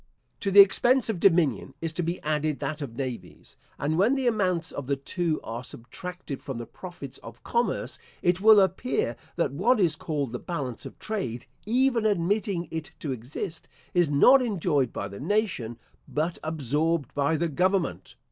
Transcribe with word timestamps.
To 0.39 0.49
the 0.49 0.61
expense 0.61 1.09
of 1.09 1.19
dominion 1.19 1.75
is 1.79 1.93
to 1.93 2.01
be 2.01 2.19
added 2.21 2.57
that 2.57 2.81
of 2.81 2.95
navies, 2.95 3.55
and 3.77 3.99
when 3.99 4.15
the 4.15 4.25
amounts 4.25 4.71
of 4.71 4.87
the 4.87 4.95
two 4.95 5.39
are 5.43 5.63
subtracted 5.63 6.41
from 6.41 6.57
the 6.57 6.65
profits 6.65 7.19
of 7.19 7.43
commerce, 7.43 7.99
it 8.23 8.41
will 8.41 8.59
appear, 8.59 9.15
that 9.35 9.51
what 9.53 9.79
is 9.79 9.93
called 9.95 10.31
the 10.31 10.39
balance 10.39 10.87
of 10.87 10.97
trade, 10.97 11.45
even 11.67 12.07
admitting 12.07 12.67
it 12.71 12.89
to 12.97 13.11
exist, 13.11 13.67
is 13.93 14.09
not 14.09 14.41
enjoyed 14.41 14.91
by 14.91 15.07
the 15.07 15.19
nation, 15.19 15.77
but 16.07 16.39
absorbed 16.43 17.13
by 17.13 17.35
the 17.37 17.47
Government. 17.47 18.15